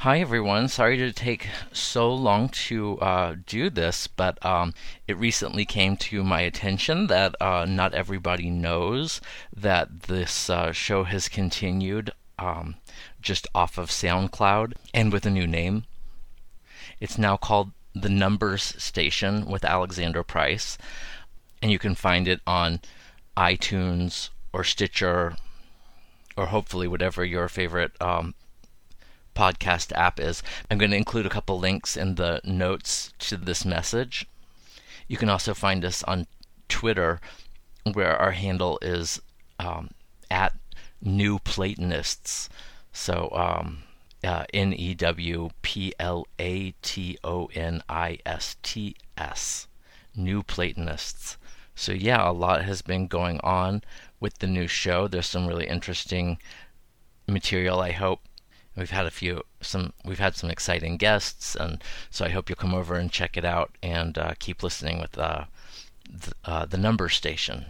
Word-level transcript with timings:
Hi 0.00 0.20
everyone. 0.20 0.68
Sorry 0.68 0.98
to 0.98 1.10
take 1.10 1.48
so 1.72 2.12
long 2.14 2.50
to 2.50 3.00
uh, 3.00 3.36
do 3.46 3.70
this, 3.70 4.06
but 4.06 4.44
um, 4.44 4.74
it 5.08 5.16
recently 5.16 5.64
came 5.64 5.96
to 5.96 6.22
my 6.22 6.42
attention 6.42 7.06
that 7.06 7.34
uh, 7.40 7.64
not 7.64 7.94
everybody 7.94 8.50
knows 8.50 9.22
that 9.56 10.02
this 10.02 10.50
uh, 10.50 10.70
show 10.70 11.04
has 11.04 11.30
continued 11.30 12.10
um, 12.38 12.76
just 13.22 13.46
off 13.54 13.78
of 13.78 13.88
SoundCloud 13.88 14.74
and 14.92 15.14
with 15.14 15.24
a 15.24 15.30
new 15.30 15.46
name. 15.46 15.84
It's 17.00 17.16
now 17.16 17.38
called 17.38 17.72
The 17.94 18.10
Numbers 18.10 18.74
Station 18.76 19.46
with 19.46 19.64
Alexander 19.64 20.22
Price, 20.22 20.76
and 21.62 21.72
you 21.72 21.78
can 21.78 21.94
find 21.94 22.28
it 22.28 22.42
on 22.46 22.80
iTunes 23.34 24.28
or 24.52 24.62
Stitcher 24.62 25.36
or 26.36 26.46
hopefully 26.46 26.86
whatever 26.86 27.24
your 27.24 27.48
favorite 27.48 27.92
um, 27.98 28.34
podcast 29.36 29.92
app 29.92 30.18
is. 30.18 30.42
I'm 30.70 30.78
going 30.78 30.90
to 30.90 30.96
include 30.96 31.26
a 31.26 31.30
couple 31.30 31.58
links 31.58 31.96
in 31.96 32.14
the 32.14 32.40
notes 32.44 33.12
to 33.20 33.36
this 33.36 33.64
message. 33.64 34.26
You 35.08 35.16
can 35.16 35.28
also 35.28 35.54
find 35.54 35.84
us 35.84 36.02
on 36.04 36.26
Twitter, 36.68 37.20
where 37.92 38.16
our 38.16 38.32
handle 38.32 38.78
is 38.82 39.20
um, 39.58 39.90
at 40.30 40.54
New 41.00 41.38
Platonists. 41.38 42.48
So 42.92 43.30
um, 43.32 43.82
uh, 44.24 44.44
N 44.52 44.72
E 44.72 44.94
W 44.94 45.50
P 45.62 45.92
L 46.00 46.26
A 46.38 46.72
T 46.82 47.18
O 47.22 47.46
N 47.54 47.82
I 47.88 48.18
S 48.26 48.56
T 48.62 48.96
S. 49.16 49.68
New 50.16 50.42
Platonists. 50.42 51.36
So, 51.74 51.92
yeah, 51.92 52.28
a 52.28 52.32
lot 52.32 52.64
has 52.64 52.80
been 52.80 53.06
going 53.06 53.38
on 53.40 53.82
with 54.18 54.38
the 54.38 54.46
new 54.46 54.66
show. 54.66 55.06
There's 55.06 55.28
some 55.28 55.46
really 55.46 55.66
interesting 55.66 56.38
material, 57.28 57.80
I 57.80 57.92
hope. 57.92 58.20
We've 58.76 58.90
had 58.90 59.06
a 59.06 59.10
few 59.10 59.42
some 59.60 59.92
we've 60.04 60.18
had 60.18 60.36
some 60.36 60.50
exciting 60.50 60.96
guests, 60.98 61.56
and 61.56 61.82
so 62.10 62.24
I 62.24 62.28
hope 62.28 62.48
you'll 62.48 62.56
come 62.56 62.74
over 62.74 62.96
and 62.96 63.10
check 63.10 63.36
it 63.36 63.44
out 63.44 63.70
and 63.82 64.18
uh, 64.18 64.34
keep 64.38 64.62
listening 64.62 65.00
with 65.00 65.16
uh, 65.18 65.44
uh, 66.44 66.66
the 66.66 66.76
number 66.76 67.08
station. 67.08 67.66